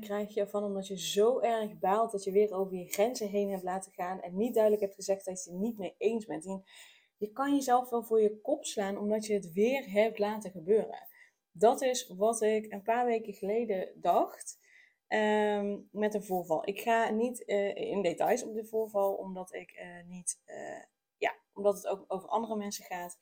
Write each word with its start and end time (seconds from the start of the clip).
Krijg 0.00 0.34
je 0.34 0.40
ervan 0.40 0.64
omdat 0.64 0.86
je 0.86 0.98
zo 0.98 1.40
erg 1.40 1.78
baalt 1.78 2.12
dat 2.12 2.24
je 2.24 2.32
weer 2.32 2.52
over 2.52 2.76
je 2.76 2.92
grenzen 2.92 3.28
heen 3.28 3.50
hebt 3.50 3.62
laten 3.62 3.92
gaan 3.92 4.20
en 4.20 4.36
niet 4.36 4.54
duidelijk 4.54 4.82
hebt 4.82 4.94
gezegd 4.94 5.24
dat 5.24 5.44
je 5.44 5.50
het 5.50 5.60
niet 5.60 5.78
mee 5.78 5.94
eens 5.98 6.26
bent. 6.26 6.46
En 6.46 6.64
je 7.16 7.32
kan 7.32 7.54
jezelf 7.54 7.90
wel 7.90 8.02
voor 8.02 8.20
je 8.20 8.40
kop 8.40 8.64
slaan 8.64 8.98
omdat 8.98 9.26
je 9.26 9.34
het 9.34 9.52
weer 9.52 9.90
hebt 9.90 10.18
laten 10.18 10.50
gebeuren. 10.50 11.06
Dat 11.52 11.82
is 11.82 12.08
wat 12.16 12.42
ik 12.42 12.72
een 12.72 12.82
paar 12.82 13.04
weken 13.06 13.32
geleden 13.32 13.92
dacht 14.00 14.58
ehm, 15.06 15.78
met 15.90 16.14
een 16.14 16.24
voorval. 16.24 16.68
Ik 16.68 16.80
ga 16.80 17.10
niet 17.10 17.42
uh, 17.46 17.74
in 17.76 18.02
details 18.02 18.44
op 18.44 18.54
de 18.54 18.64
voorval, 18.64 19.14
omdat 19.14 19.54
ik 19.54 19.72
uh, 19.72 20.04
niet, 20.06 20.40
uh, 20.46 20.82
ja, 21.16 21.34
omdat 21.52 21.74
het 21.74 21.86
ook 21.86 22.04
over 22.08 22.28
andere 22.28 22.56
mensen 22.56 22.84
gaat. 22.84 23.18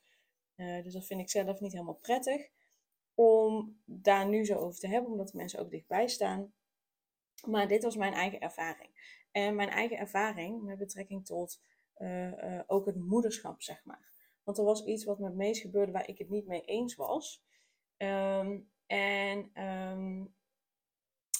dus 0.55 0.93
dat 0.93 1.05
vind 1.05 1.21
ik 1.21 1.29
zelf 1.29 1.59
niet 1.59 1.71
helemaal 1.71 1.99
prettig 2.01 2.49
om 3.21 3.81
daar 3.85 4.27
nu 4.27 4.45
zo 4.45 4.55
over 4.55 4.79
te 4.79 4.87
hebben, 4.87 5.11
omdat 5.11 5.29
de 5.29 5.37
mensen 5.37 5.59
ook 5.59 5.69
dichtbij 5.69 6.07
staan. 6.07 6.53
Maar 7.45 7.67
dit 7.67 7.83
was 7.83 7.95
mijn 7.95 8.13
eigen 8.13 8.39
ervaring. 8.39 9.19
En 9.31 9.55
mijn 9.55 9.69
eigen 9.69 9.97
ervaring 9.97 10.63
met 10.63 10.77
betrekking 10.77 11.25
tot 11.25 11.61
uh, 11.97 12.31
uh, 12.31 12.61
ook 12.67 12.85
het 12.85 12.95
moederschap, 12.95 13.61
zeg 13.61 13.85
maar. 13.85 14.09
Want 14.43 14.57
er 14.57 14.63
was 14.63 14.85
iets 14.85 15.03
wat 15.03 15.19
met 15.19 15.35
Mees 15.35 15.59
gebeurde 15.59 15.91
waar 15.91 16.07
ik 16.07 16.17
het 16.17 16.29
niet 16.29 16.47
mee 16.47 16.61
eens 16.61 16.95
was. 16.95 17.43
Um, 17.97 18.71
en 18.85 19.63
um, 19.63 20.35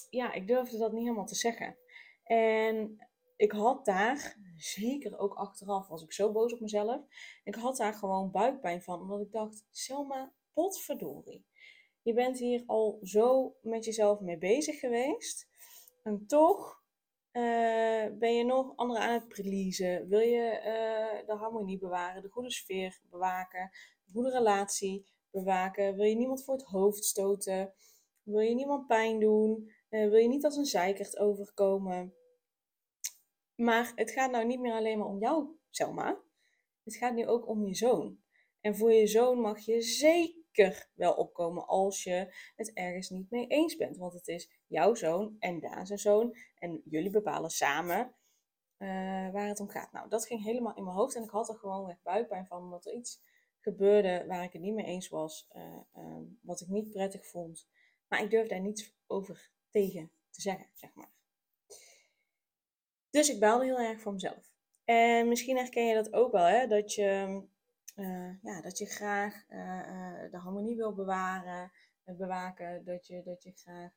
ja, 0.10 0.34
ik 0.34 0.48
durfde 0.48 0.78
dat 0.78 0.92
niet 0.92 1.04
helemaal 1.04 1.26
te 1.26 1.36
zeggen. 1.36 1.78
En 2.24 3.08
ik 3.36 3.52
had 3.52 3.86
daar, 3.86 4.38
zeker 4.58 5.18
ook 5.18 5.34
achteraf, 5.34 5.88
was 5.88 6.04
ik 6.04 6.14
zo 6.14 6.32
boos 6.32 6.54
op 6.54 6.60
mezelf. 6.60 7.02
Ik 7.44 7.56
had 7.56 7.78
daar 7.78 7.94
gewoon 7.94 8.32
buikpijn 8.32 8.82
van, 8.82 9.00
omdat 9.00 9.22
ik 9.22 9.32
dacht, 9.32 9.66
Selma, 9.72 10.34
potverdorie. 10.54 11.46
Je 12.02 12.14
bent 12.14 12.40
hier 12.40 12.64
al 12.66 13.00
zo 13.02 13.56
met 13.62 13.86
jezelf 13.86 14.20
mee 14.20 14.38
bezig 14.38 14.80
geweest. 14.80 15.48
En 16.04 16.26
toch 16.28 16.84
uh, 17.32 18.08
ben 18.20 18.36
je 18.36 18.44
nog 18.46 18.76
anderen 18.76 19.04
aan 19.04 19.14
het 19.14 19.28
pleasen. 19.28 20.08
Wil 20.08 20.20
je 20.20 20.58
uh, 20.58 21.28
de 21.28 21.34
harmonie 21.34 21.78
bewaren, 21.78 22.22
de 22.22 22.30
goede 22.30 22.52
sfeer 22.52 23.02
bewaken, 23.10 23.70
de 24.06 24.12
goede 24.12 24.30
relatie 24.30 25.06
bewaken. 25.30 25.96
Wil 25.96 26.06
je 26.06 26.16
niemand 26.16 26.44
voor 26.44 26.54
het 26.54 26.66
hoofd 26.66 27.06
stoten. 27.06 27.74
Wil 28.24 28.40
je 28.40 28.56
niemand 28.56 28.88
pijn 28.88 29.20
doen. 29.20 29.72
Uh, 29.90 30.10
wil 30.10 30.20
je 30.20 30.28
niet 30.28 30.46
als 30.46 30.56
een 30.56 30.66
zeikert 30.66 31.18
overkomen. 31.18 32.14
Maar 33.56 33.92
het 33.96 34.12
gaat 34.12 34.32
nou 34.32 34.46
niet 34.46 34.60
meer 34.60 34.74
alleen 34.74 34.98
maar 34.98 35.08
om 35.08 35.20
jou, 35.20 35.48
Selma. 35.70 36.22
Het 36.84 36.96
gaat 36.96 37.14
nu 37.14 37.28
ook 37.28 37.48
om 37.48 37.66
je 37.66 37.76
zoon. 37.76 38.20
En 38.62 38.76
voor 38.76 38.94
je 38.94 39.08
zoon 39.08 39.40
mag 39.40 39.60
je 39.60 39.82
zeker 39.82 40.41
wel 40.94 41.14
opkomen 41.14 41.68
als 41.68 42.04
je 42.04 42.36
het 42.56 42.74
ergens 42.74 43.10
niet 43.10 43.30
mee 43.30 43.48
eens 43.48 43.76
bent. 43.76 43.98
Want 43.98 44.14
het 44.14 44.28
is 44.28 44.50
jouw 44.68 44.94
zoon 44.94 45.36
en 45.40 45.60
Daan 45.60 45.86
zijn 45.86 46.00
zoon. 46.00 46.36
En 46.58 46.82
jullie 46.86 47.10
bepalen 47.10 47.50
samen 47.50 48.16
uh, 48.78 49.32
waar 49.32 49.48
het 49.48 49.60
om 49.60 49.70
gaat. 49.70 49.92
Nou, 49.92 50.10
dat 50.10 50.26
ging 50.26 50.44
helemaal 50.44 50.76
in 50.76 50.84
mijn 50.84 50.96
hoofd. 50.96 51.16
En 51.16 51.24
ik 51.24 51.30
had 51.30 51.50
er 51.50 51.56
gewoon 51.56 51.90
echt 51.90 52.04
buikpijn 52.04 52.46
van. 52.46 52.64
Omdat 52.64 52.86
er 52.86 52.94
iets 52.94 53.22
gebeurde 53.60 54.26
waar 54.28 54.44
ik 54.44 54.54
het 54.54 54.62
niet 54.62 54.74
mee 54.74 54.86
eens 54.86 55.10
was. 55.10 55.48
Uh, 55.56 55.80
uh, 55.98 56.22
wat 56.42 56.62
ik 56.62 56.68
niet 56.68 56.92
prettig 56.92 57.26
vond. 57.26 57.68
Maar 58.08 58.24
ik 58.24 58.30
durfde 58.30 58.50
daar 58.50 58.62
niets 58.62 58.96
over 59.08 59.52
tegen 59.70 60.12
te 60.30 60.42
zeggen, 60.42 60.70
zeg 60.74 60.94
maar. 60.94 61.12
Dus 63.10 63.30
ik 63.30 63.40
baalde 63.40 63.66
heel 63.66 63.80
erg 63.80 64.02
van 64.02 64.14
mezelf. 64.14 64.52
En 64.84 65.28
misschien 65.28 65.58
herken 65.58 65.86
je 65.86 65.94
dat 65.94 66.14
ook 66.14 66.32
wel, 66.32 66.46
hè? 66.46 66.68
Dat 66.68 66.94
je 66.94 67.42
uh, 67.96 68.44
ja, 68.44 68.62
dat 68.62 68.78
je 68.78 68.86
graag 68.86 69.34
uh, 69.50 70.32
de 70.32 70.38
harmonie 70.38 70.76
wil 70.76 70.94
bewaren, 70.94 71.72
bewaken, 72.04 72.84
dat 72.86 73.08
je, 73.08 73.22
dat 73.24 73.44
je 73.44 73.52
graag 73.52 73.92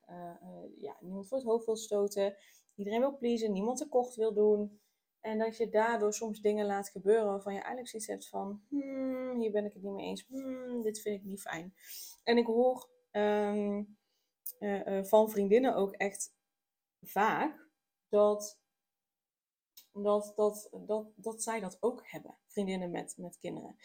ja, 0.77 0.97
niemand 0.99 1.27
voor 1.27 1.37
het 1.37 1.47
hoofd 1.47 1.65
wil 1.65 1.75
stoten, 1.75 2.35
iedereen 2.75 2.99
wil 2.99 3.17
pleasen, 3.17 3.51
niemand 3.51 3.77
tekort 3.77 4.15
wil 4.15 4.33
doen. 4.33 4.79
En 5.19 5.37
dat 5.37 5.57
je 5.57 5.69
daardoor 5.69 6.13
soms 6.13 6.41
dingen 6.41 6.65
laat 6.65 6.89
gebeuren 6.89 7.25
waarvan 7.25 7.53
je 7.53 7.59
eigenlijk 7.59 7.89
zoiets 7.89 8.07
hebt 8.07 8.27
van, 8.29 8.61
hmm, 8.69 9.39
hier 9.39 9.51
ben 9.51 9.65
ik 9.65 9.73
het 9.73 9.83
niet 9.83 9.93
mee 9.93 10.05
eens, 10.05 10.25
hmm, 10.27 10.81
dit 10.81 11.01
vind 11.01 11.19
ik 11.19 11.25
niet 11.25 11.41
fijn. 11.41 11.73
En 12.23 12.37
ik 12.37 12.45
hoor 12.45 12.89
um, 13.11 13.97
van 15.03 15.29
vriendinnen 15.29 15.75
ook 15.75 15.91
echt 15.91 16.33
vaak 17.01 17.69
dat 18.09 18.59
dat, 20.03 20.33
dat, 20.35 20.69
dat, 20.85 21.07
dat 21.15 21.43
zij 21.43 21.59
dat 21.59 21.77
ook 21.79 22.01
hebben, 22.05 22.35
vriendinnen 22.47 22.91
met, 22.91 23.13
met 23.17 23.37
kinderen. 23.37 23.75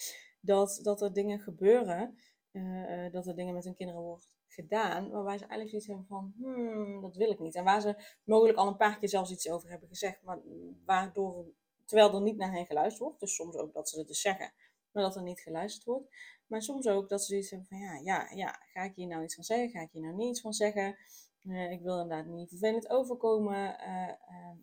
Dat, 0.41 0.81
dat 0.82 1.03
er 1.03 1.12
dingen 1.12 1.41
gebeuren, 1.41 2.19
uh, 2.53 3.12
dat 3.12 3.26
er 3.26 3.37
dingen 3.37 3.54
met 3.54 3.65
hun 3.65 3.75
kinderen 3.75 4.03
worden 4.03 4.25
gedaan, 4.49 5.10
waarbij 5.10 5.38
ze 5.38 5.47
eigenlijk 5.47 5.70
zoiets 5.70 5.87
hebben 5.87 6.06
van, 6.06 6.34
hmm, 6.37 7.00
dat 7.00 7.16
wil 7.16 7.31
ik 7.31 7.38
niet. 7.38 7.54
En 7.54 7.65
waar 7.65 7.81
ze 7.81 8.19
mogelijk 8.25 8.59
al 8.59 8.66
een 8.66 8.76
paar 8.76 8.99
keer 8.99 9.09
zelfs 9.09 9.31
iets 9.31 9.50
over 9.50 9.70
hebben 9.70 9.88
gezegd, 9.88 10.22
maar 10.22 10.38
waardoor, 10.84 11.47
terwijl 11.84 12.15
er 12.15 12.22
niet 12.22 12.37
naar 12.37 12.53
hen 12.53 12.66
geluisterd 12.66 13.03
wordt, 13.03 13.20
dus 13.20 13.34
soms 13.34 13.56
ook 13.56 13.72
dat 13.72 13.88
ze 13.88 13.99
het 13.99 14.09
dus 14.09 14.20
zeggen, 14.20 14.53
maar 14.93 15.03
dat 15.03 15.16
er 15.16 15.22
niet 15.22 15.41
geluisterd 15.41 15.84
wordt. 15.84 16.15
Maar 16.47 16.62
soms 16.62 16.87
ook 16.87 17.09
dat 17.09 17.20
ze 17.20 17.26
zoiets 17.26 17.50
hebben 17.50 17.69
van, 17.69 17.78
ja, 17.78 17.94
ja, 17.94 18.31
ja, 18.34 18.60
ga 18.72 18.82
ik 18.82 18.94
hier 18.94 19.06
nou 19.06 19.22
iets 19.22 19.34
van 19.34 19.44
zeggen, 19.44 19.69
ga 19.69 19.81
ik 19.81 19.91
hier 19.93 20.03
nou 20.03 20.15
niet 20.15 20.28
iets 20.28 20.41
van 20.41 20.53
zeggen? 20.53 20.97
Uh, 21.43 21.70
ik 21.70 21.81
wil 21.81 22.00
inderdaad 22.00 22.26
niet 22.26 22.49
vervelend 22.49 22.91
overkomen, 22.91 23.76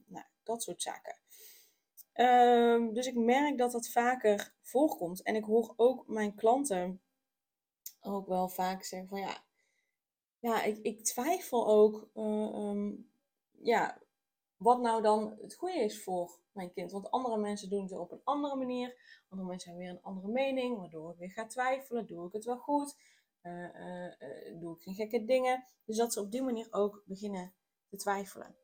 nou, 0.05 0.25
dat 0.43 0.63
soort 0.63 0.81
zaken. 0.81 1.15
Um, 2.19 2.93
dus 2.93 3.07
ik 3.07 3.15
merk 3.15 3.57
dat 3.57 3.71
dat 3.71 3.89
vaker 3.89 4.53
voorkomt. 4.61 5.21
En 5.21 5.35
ik 5.35 5.43
hoor 5.43 5.73
ook 5.75 6.07
mijn 6.07 6.35
klanten 6.35 7.01
ook 8.01 8.27
wel 8.27 8.49
vaak 8.49 8.83
zeggen 8.83 9.09
van 9.09 9.19
ja, 9.19 9.43
ja 10.39 10.63
ik, 10.63 10.77
ik 10.77 11.03
twijfel 11.03 11.67
ook 11.67 12.09
uh, 12.13 12.93
ja, 13.51 14.01
wat 14.57 14.81
nou 14.81 15.01
dan 15.01 15.37
het 15.41 15.55
goede 15.55 15.79
is 15.79 16.03
voor 16.03 16.39
mijn 16.51 16.71
kind. 16.71 16.91
Want 16.91 17.11
andere 17.11 17.37
mensen 17.37 17.69
doen 17.69 17.83
het 17.83 17.91
op 17.91 18.11
een 18.11 18.21
andere 18.23 18.55
manier. 18.55 18.95
Andere 19.29 19.49
mensen 19.49 19.69
hebben 19.69 19.87
weer 19.87 19.97
een 19.97 20.03
andere 20.03 20.27
mening, 20.27 20.77
waardoor 20.77 21.11
ik 21.11 21.17
weer 21.17 21.31
ga 21.31 21.45
twijfelen. 21.45 22.07
Doe 22.07 22.27
ik 22.27 22.33
het 22.33 22.45
wel 22.45 22.57
goed? 22.57 22.95
Uh, 23.43 23.63
uh, 23.63 24.59
doe 24.59 24.75
ik 24.75 24.81
geen 24.81 24.93
gekke 24.93 25.25
dingen? 25.25 25.63
Dus 25.85 25.97
dat 25.97 26.13
ze 26.13 26.19
op 26.19 26.31
die 26.31 26.41
manier 26.41 26.67
ook 26.71 27.03
beginnen 27.05 27.53
te 27.89 27.97
twijfelen. 27.97 28.55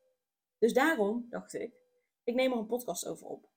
Dus 0.58 0.72
daarom 0.72 1.26
dacht 1.28 1.54
ik, 1.54 1.83
ik 2.24 2.34
neem 2.34 2.52
er 2.52 2.58
een 2.58 2.66
podcast 2.66 3.06
over 3.06 3.26
op. 3.26 3.48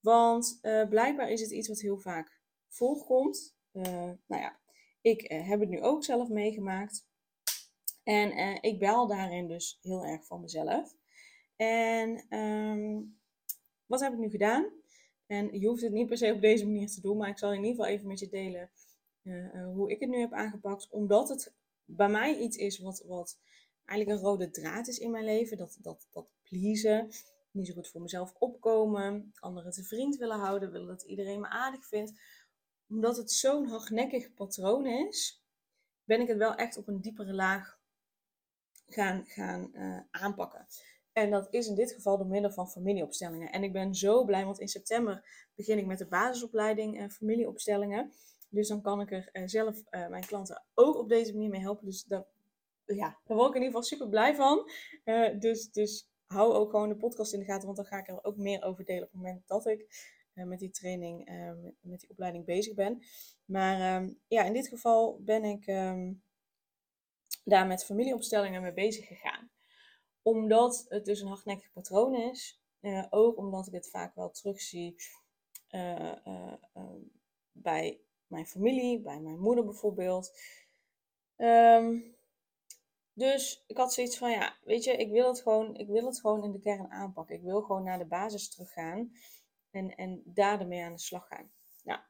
Want 0.00 0.58
uh, 0.62 0.88
blijkbaar 0.88 1.30
is 1.30 1.40
het 1.40 1.50
iets 1.50 1.68
wat 1.68 1.80
heel 1.80 1.98
vaak 1.98 2.40
voorkomt. 2.68 3.56
Uh, 3.72 3.84
nou 4.26 4.42
ja, 4.42 4.58
ik 5.00 5.32
uh, 5.32 5.48
heb 5.48 5.60
het 5.60 5.68
nu 5.68 5.82
ook 5.82 6.04
zelf 6.04 6.28
meegemaakt. 6.28 7.08
En 8.02 8.62
ik 8.62 8.78
bel 8.78 9.06
daarin 9.06 9.48
dus 9.48 9.78
heel 9.82 10.04
erg 10.04 10.26
van 10.26 10.40
mezelf. 10.40 10.94
En 11.56 12.36
um, 12.38 13.20
wat 13.86 14.00
heb 14.00 14.12
ik 14.12 14.18
nu 14.18 14.30
gedaan? 14.30 14.70
En 15.26 15.60
je 15.60 15.66
hoeft 15.66 15.82
het 15.82 15.92
niet 15.92 16.06
per 16.06 16.16
se 16.16 16.32
op 16.32 16.40
deze 16.40 16.66
manier 16.66 16.88
te 16.88 17.00
doen, 17.00 17.16
maar 17.16 17.28
ik 17.28 17.38
zal 17.38 17.52
in 17.52 17.64
ieder 17.64 17.70
geval 17.70 17.86
even 17.86 18.06
met 18.06 18.18
je 18.18 18.28
delen 18.28 18.70
hoe 19.74 19.90
ik 19.90 20.00
het 20.00 20.08
nu 20.08 20.18
heb 20.18 20.32
aangepakt. 20.32 20.88
Omdat 20.90 21.28
het 21.28 21.54
bij 21.84 22.08
mij 22.08 22.38
iets 22.38 22.56
is 22.56 22.78
wat, 22.78 23.04
wat 23.06 23.38
eigenlijk 23.84 24.20
een 24.20 24.26
rode 24.26 24.50
draad 24.50 24.88
is 24.88 24.98
in 24.98 25.10
mijn 25.10 25.24
leven. 25.24 25.56
Dat, 25.56 25.78
dat, 25.80 26.06
dat 26.10 26.28
pleasen 26.42 27.10
niet 27.52 27.66
zo 27.66 27.74
goed 27.74 27.88
voor 27.88 28.00
mezelf 28.00 28.34
opkomen, 28.38 29.32
anderen 29.34 29.72
te 29.72 29.84
vriend 29.84 30.16
willen 30.16 30.38
houden, 30.38 30.72
willen 30.72 30.86
dat 30.88 31.02
iedereen 31.02 31.40
me 31.40 31.48
aardig 31.48 31.86
vindt. 31.86 32.20
Omdat 32.88 33.16
het 33.16 33.32
zo'n 33.32 33.66
hardnekkig 33.66 34.34
patroon 34.34 34.86
is, 34.86 35.44
ben 36.04 36.20
ik 36.20 36.28
het 36.28 36.38
wel 36.38 36.54
echt 36.54 36.76
op 36.76 36.88
een 36.88 37.00
diepere 37.00 37.34
laag 37.34 37.78
gaan, 38.86 39.26
gaan 39.26 39.70
uh, 39.72 40.00
aanpakken. 40.10 40.66
En 41.12 41.30
dat 41.30 41.46
is 41.50 41.66
in 41.66 41.74
dit 41.74 41.92
geval 41.92 42.18
door 42.18 42.26
middel 42.26 42.50
van 42.50 42.70
familieopstellingen. 42.70 43.52
En 43.52 43.62
ik 43.62 43.72
ben 43.72 43.94
zo 43.94 44.24
blij, 44.24 44.44
want 44.44 44.60
in 44.60 44.68
september 44.68 45.48
begin 45.54 45.78
ik 45.78 45.86
met 45.86 45.98
de 45.98 46.08
basisopleiding 46.08 47.00
uh, 47.00 47.08
familieopstellingen. 47.08 48.12
Dus 48.48 48.68
dan 48.68 48.82
kan 48.82 49.00
ik 49.00 49.12
er 49.12 49.28
uh, 49.32 49.42
zelf 49.46 49.82
mijn 49.90 50.26
klanten 50.26 50.64
ook 50.74 50.96
op 50.96 51.08
deze 51.08 51.32
manier 51.32 51.50
mee 51.50 51.60
helpen. 51.60 51.86
Dus 51.86 52.06
ja, 52.84 53.18
daar 53.24 53.36
word 53.36 53.48
ik 53.48 53.54
in 53.54 53.62
ieder 53.62 53.66
geval 53.66 53.82
super 53.82 54.08
blij 54.08 54.34
van. 54.34 54.70
dus, 55.38 55.70
dus 55.70 56.09
hou 56.32 56.54
ook 56.54 56.70
gewoon 56.70 56.88
de 56.88 56.96
podcast 56.96 57.32
in 57.32 57.38
de 57.38 57.44
gaten, 57.44 57.64
want 57.64 57.76
dan 57.76 57.86
ga 57.86 57.98
ik 57.98 58.08
er 58.08 58.24
ook 58.24 58.36
meer 58.36 58.62
over 58.62 58.84
delen 58.84 59.02
op 59.02 59.12
het 59.12 59.20
moment 59.20 59.46
dat 59.46 59.66
ik 59.66 59.86
uh, 60.34 60.44
met 60.44 60.58
die 60.58 60.70
training, 60.70 61.30
uh, 61.30 61.52
met, 61.80 62.00
die 62.00 62.10
opleiding 62.10 62.44
bezig 62.44 62.74
ben. 62.74 63.02
Maar 63.44 64.02
um, 64.02 64.20
ja, 64.26 64.44
in 64.44 64.52
dit 64.52 64.68
geval 64.68 65.20
ben 65.22 65.44
ik, 65.44 65.66
um, 65.66 66.22
daar 67.44 67.66
met 67.66 67.84
familieopstellingen 67.84 68.62
mee 68.62 68.72
bezig 68.72 69.06
gegaan. 69.06 69.50
Omdat 70.22 70.84
het 70.88 71.04
dus 71.04 71.20
een 71.20 71.28
hardnekkig 71.28 71.72
patroon 71.72 72.14
is. 72.14 72.62
Uh, 72.80 73.06
ook 73.10 73.36
omdat 73.36 73.66
ik 73.66 73.72
het 73.72 73.90
vaak 73.90 74.14
wel 74.14 74.30
terugzie 74.30 74.96
bij 77.52 78.00
mijn 78.26 78.46
familie, 78.46 79.00
bij 79.00 79.20
mijn 79.20 79.38
moeder 79.38 79.64
bijvoorbeeld. 79.64 80.38
Um, 81.36 82.18
dus 83.20 83.64
ik 83.66 83.76
had 83.76 83.92
zoiets 83.92 84.18
van, 84.18 84.30
ja, 84.30 84.56
weet 84.64 84.84
je, 84.84 84.96
ik 84.96 85.10
wil 85.10 85.28
het 85.28 85.40
gewoon, 85.40 85.76
ik 85.76 85.88
wil 85.88 86.06
het 86.06 86.20
gewoon 86.20 86.44
in 86.44 86.52
de 86.52 86.60
kern 86.60 86.90
aanpakken. 86.90 87.36
Ik 87.36 87.42
wil 87.42 87.62
gewoon 87.62 87.82
naar 87.82 87.98
de 87.98 88.06
basis 88.06 88.50
teruggaan 88.50 89.12
en, 89.70 89.94
en 89.94 90.22
daar 90.24 90.60
ermee 90.60 90.82
aan 90.82 90.92
de 90.92 90.98
slag 90.98 91.26
gaan. 91.26 91.52
Nou, 91.82 92.00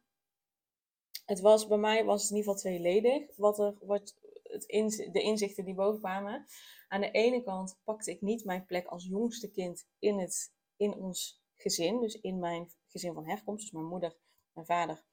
het 1.24 1.40
was 1.40 1.66
bij 1.66 1.78
mij 1.78 2.04
was 2.04 2.22
het 2.22 2.30
in 2.30 2.36
ieder 2.36 2.52
geval 2.52 2.70
tweeledig. 2.70 3.36
Wat 3.36 3.58
er, 3.58 3.76
wat 3.80 4.16
het 4.42 4.66
de 5.12 5.22
inzichten 5.22 5.64
die 5.64 5.74
boven 5.74 6.00
kwamen. 6.00 6.46
Aan 6.88 7.00
de 7.00 7.10
ene 7.10 7.42
kant 7.42 7.80
pakte 7.84 8.10
ik 8.10 8.20
niet 8.20 8.44
mijn 8.44 8.64
plek 8.64 8.86
als 8.86 9.06
jongste 9.06 9.50
kind 9.50 9.88
in, 9.98 10.18
het, 10.18 10.52
in 10.76 10.94
ons 10.94 11.42
gezin. 11.56 12.00
Dus 12.00 12.14
in 12.20 12.38
mijn 12.38 12.70
gezin 12.86 13.14
van 13.14 13.28
herkomst. 13.28 13.62
Dus 13.62 13.72
mijn 13.72 13.86
moeder, 13.86 14.16
mijn 14.52 14.66
vader 14.66 15.04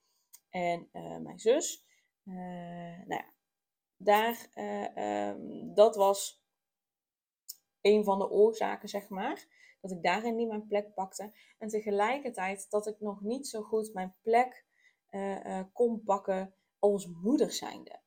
en 0.49 0.89
uh, 0.93 1.17
mijn 1.17 1.39
zus. 1.39 1.85
Uh, 2.23 2.35
nou 3.05 3.21
ja, 3.23 3.33
daar, 3.97 4.47
uh, 4.55 5.29
um, 5.29 5.73
dat 5.73 5.95
was 5.95 6.45
een 7.81 8.03
van 8.03 8.19
de 8.19 8.29
oorzaken, 8.29 8.89
zeg 8.89 9.09
maar. 9.09 9.55
Dat 9.81 9.91
ik 9.91 10.03
daarin 10.03 10.35
niet 10.35 10.47
mijn 10.47 10.67
plek 10.67 10.93
pakte. 10.93 11.33
En 11.57 11.67
tegelijkertijd 11.67 12.69
dat 12.69 12.87
ik 12.87 12.99
nog 12.99 13.21
niet 13.21 13.47
zo 13.47 13.61
goed 13.61 13.93
mijn 13.93 14.15
plek 14.21 14.65
uh, 15.09 15.61
kon 15.73 16.03
pakken 16.03 16.53
als 16.79 17.07
moeder 17.07 17.51
zijnde. 17.51 17.99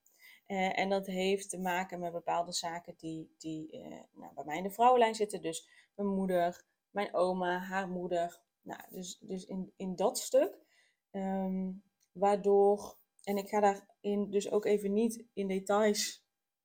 Uh, 0.46 0.78
en 0.78 0.88
dat 0.88 1.06
heeft 1.06 1.50
te 1.50 1.58
maken 1.58 2.00
met 2.00 2.12
bepaalde 2.12 2.52
zaken 2.52 2.94
die, 2.96 3.34
die 3.38 3.84
nou, 4.12 4.34
bij 4.34 4.44
mij 4.44 4.56
in 4.56 4.62
de 4.62 4.70
vrouwenlijn 4.70 5.14
zitten. 5.14 5.42
Dus 5.42 5.68
mijn 5.94 6.08
moeder, 6.08 6.64
mijn 6.90 7.14
oma, 7.14 7.58
haar 7.58 7.88
moeder. 7.88 8.40
Nou, 8.62 8.80
dus, 8.90 9.18
dus 9.20 9.44
in, 9.44 9.72
in 9.76 9.96
dat 9.96 10.18
stuk. 10.18 10.58
Um, 11.10 11.82
waardoor, 12.12 12.96
en 13.30 13.36
ik 13.36 13.48
ga 13.48 13.60
daarin 13.60 14.30
dus 14.30 14.50
ook 14.50 14.64
even 14.64 14.92
niet 14.92 15.24
in 15.32 15.48
details 15.48 16.24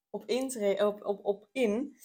op, 0.10 0.30
op, 0.80 1.06
op, 1.06 1.26
op 1.26 1.48
in, 1.52 1.98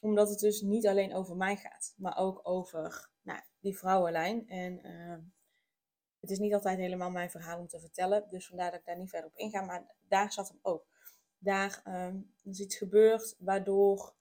omdat 0.00 0.28
het 0.28 0.38
dus 0.38 0.60
niet 0.60 0.86
alleen 0.86 1.14
over 1.14 1.36
mij 1.36 1.56
gaat, 1.56 1.94
maar 1.96 2.16
ook 2.16 2.40
over 2.42 3.10
nou, 3.22 3.40
die 3.60 3.78
vrouwenlijn. 3.78 4.48
En 4.48 4.86
uh, 4.86 5.18
het 6.20 6.30
is 6.30 6.38
niet 6.38 6.54
altijd 6.54 6.78
helemaal 6.78 7.10
mijn 7.10 7.30
verhaal 7.30 7.58
om 7.58 7.66
te 7.68 7.80
vertellen, 7.80 8.28
dus 8.28 8.46
vandaar 8.46 8.70
dat 8.70 8.80
ik 8.80 8.86
daar 8.86 8.98
niet 8.98 9.10
verder 9.10 9.30
op 9.30 9.36
inga, 9.36 9.60
maar 9.60 9.94
daar 10.08 10.32
zat 10.32 10.48
hem 10.48 10.58
ook. 10.62 10.86
Daar 11.38 11.82
um, 11.86 12.34
is 12.42 12.60
iets 12.60 12.76
gebeurd 12.76 13.36
waardoor 13.38 14.14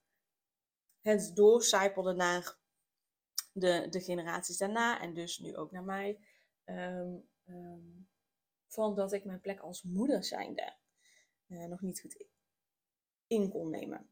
het 1.02 1.36
doorcijpelde 1.36 2.14
naar 2.14 2.58
de, 3.54 3.88
de 3.90 4.02
generaties 4.02 4.58
daarna 4.58 5.02
en 5.02 5.14
dus 5.14 5.40
nu 5.40 5.56
ook 5.56 5.72
naar 5.72 5.84
mij. 5.84 6.20
Um, 6.66 7.28
van 8.68 8.96
dat 8.96 9.14
ik 9.14 9.26
mijn 9.26 9.42
plek 9.42 9.60
als 9.60 9.84
moeder 9.84 10.24
zijnde 10.24 10.74
uh, 11.48 11.66
nog 11.66 11.82
niet 11.82 12.00
goed 12.00 12.26
in 13.28 13.50
kon 13.50 13.70
nemen. 13.70 14.10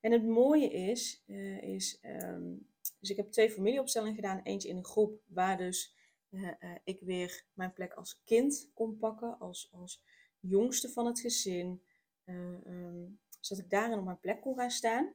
En 0.00 0.12
het 0.12 0.24
mooie 0.24 0.70
is, 0.70 1.22
uh, 1.26 1.62
is 1.62 1.98
um, 2.02 2.68
dus 2.98 3.10
ik 3.10 3.16
heb 3.16 3.30
twee 3.30 3.50
familieopstellingen 3.50 4.14
gedaan. 4.14 4.40
Eentje 4.42 4.68
in 4.68 4.76
een 4.76 4.84
groep 4.84 5.22
waar 5.26 5.56
dus 5.56 5.94
uh, 6.30 6.52
ik 6.84 7.00
weer 7.00 7.44
mijn 7.52 7.72
plek 7.72 7.92
als 7.92 8.22
kind 8.24 8.70
kon 8.74 8.98
pakken, 8.98 9.38
als, 9.38 9.68
als 9.72 10.04
jongste 10.40 10.88
van 10.88 11.06
het 11.06 11.20
gezin. 11.20 11.82
Um, 12.24 13.20
zodat 13.40 13.64
ik 13.64 13.70
daarin 13.70 13.98
op 13.98 14.04
mijn 14.04 14.20
plek 14.20 14.40
kon 14.40 14.56
gaan 14.56 14.70
staan. 14.70 15.12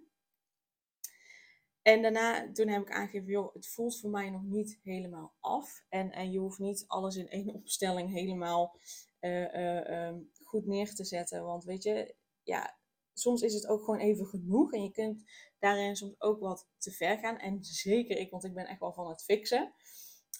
En 1.86 2.02
daarna, 2.02 2.52
toen 2.52 2.68
heb 2.68 2.82
ik 2.82 2.92
aangegeven, 2.92 3.28
joh, 3.28 3.54
het 3.54 3.68
voelt 3.68 4.00
voor 4.00 4.10
mij 4.10 4.30
nog 4.30 4.44
niet 4.44 4.80
helemaal 4.84 5.34
af. 5.40 5.84
En, 5.90 6.12
en 6.12 6.32
je 6.32 6.40
hoeft 6.40 6.60
niet 6.60 6.84
alles 6.88 7.16
in 7.16 7.30
één 7.30 7.54
opstelling 7.60 8.12
helemaal 8.12 8.80
uh, 9.20 10.14
goed 10.44 10.66
neer 10.66 10.94
te 10.94 11.04
zetten. 11.04 11.44
Want 11.44 11.64
weet 11.64 11.84
je, 11.84 12.16
ja, 12.44 12.78
soms 13.14 13.42
is 13.42 13.54
het 13.54 13.68
ook 13.68 13.84
gewoon 13.84 14.00
even 14.00 14.26
genoeg. 14.26 14.74
En 14.74 14.84
je 14.84 14.92
kunt 14.92 15.24
daarin 15.60 15.96
soms 15.96 16.22
ook 16.22 16.40
wat 16.40 16.68
te 16.78 16.92
ver 16.92 17.18
gaan. 17.18 17.38
En 17.38 17.64
zeker 17.64 18.18
ik, 18.18 18.32
want 18.32 18.44
ik 18.44 18.54
ben 18.54 18.68
echt 18.68 18.80
wel 18.80 18.94
van 18.94 19.10
het 19.10 19.24
fixen. 19.24 19.74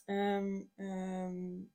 Um, 0.06 0.72
um, 0.76 1.74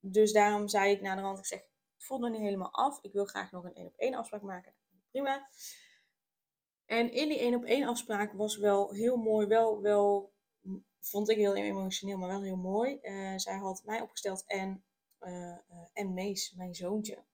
dus 0.00 0.32
daarom 0.32 0.68
zei 0.68 0.92
ik 0.92 1.00
naar 1.00 1.16
de 1.16 1.38
ik 1.38 1.46
zeg, 1.46 1.60
het 1.94 2.04
voelt 2.04 2.20
nog 2.20 2.30
niet 2.30 2.40
helemaal 2.40 2.72
af. 2.72 2.98
Ik 3.02 3.12
wil 3.12 3.24
graag 3.24 3.50
nog 3.50 3.64
een 3.64 3.74
één 3.74 3.86
op 3.86 3.96
één 3.96 4.14
afspraak 4.14 4.42
maken. 4.42 4.74
Prima. 5.10 5.48
En 6.92 7.12
in 7.12 7.28
die 7.28 7.38
één 7.38 7.54
op 7.54 7.64
één 7.64 7.88
afspraak 7.88 8.32
was 8.32 8.56
wel 8.56 8.90
heel 8.90 9.16
mooi, 9.16 9.46
wel, 9.46 9.80
wel 9.80 10.32
vond 11.00 11.28
ik 11.28 11.36
heel 11.36 11.56
emotioneel, 11.56 12.18
maar 12.18 12.28
wel 12.28 12.42
heel 12.42 12.56
mooi. 12.56 12.98
Uh, 13.02 13.38
zij 13.38 13.56
had 13.56 13.82
mij 13.84 14.00
opgesteld 14.00 14.44
en, 14.46 14.84
uh, 15.20 15.56
en 15.92 16.14
Mees, 16.14 16.52
mijn 16.56 16.74
zoontje. 16.74 17.24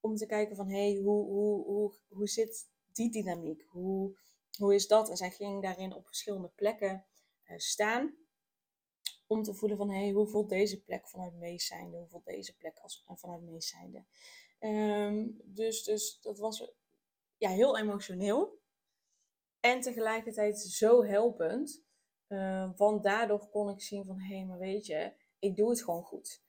Om 0.00 0.16
te 0.16 0.26
kijken 0.26 0.56
van, 0.56 0.68
hé, 0.68 0.92
hey, 0.92 1.02
hoe, 1.02 1.24
hoe, 1.24 1.64
hoe, 1.64 1.92
hoe 2.08 2.28
zit 2.28 2.68
die 2.92 3.10
dynamiek? 3.10 3.64
Hoe, 3.68 4.16
hoe 4.56 4.74
is 4.74 4.86
dat? 4.86 5.10
En 5.10 5.16
zij 5.16 5.30
ging 5.30 5.62
daarin 5.62 5.94
op 5.94 6.06
verschillende 6.06 6.50
plekken 6.54 7.06
staan. 7.56 8.14
Om 9.26 9.42
te 9.42 9.54
voelen 9.54 9.78
van, 9.78 9.90
hé, 9.90 10.02
hey, 10.02 10.10
hoe 10.10 10.26
voelt 10.26 10.48
deze 10.48 10.82
plek 10.82 11.08
vanuit 11.08 11.34
Mees 11.34 11.66
zijnde? 11.66 11.96
Hoe 11.96 12.08
voelt 12.08 12.24
deze 12.24 12.56
plek 12.56 12.78
als, 12.78 13.04
vanuit 13.06 13.42
Mees 13.42 13.68
zijnde? 13.68 14.04
Um, 14.60 15.40
dus, 15.44 15.84
dus 15.84 16.20
dat 16.20 16.38
was 16.38 16.72
ja, 17.36 17.50
heel 17.50 17.78
emotioneel. 17.78 18.57
En 19.60 19.80
tegelijkertijd 19.80 20.60
zo 20.60 21.04
helpend. 21.04 21.86
Uh, 22.28 22.70
want 22.76 23.02
daardoor 23.02 23.48
kon 23.48 23.70
ik 23.70 23.80
zien 23.80 24.04
van, 24.04 24.20
hé, 24.20 24.36
hey, 24.36 24.46
maar 24.46 24.58
weet 24.58 24.86
je, 24.86 25.12
ik 25.38 25.56
doe 25.56 25.70
het 25.70 25.82
gewoon 25.82 26.02
goed. 26.02 26.42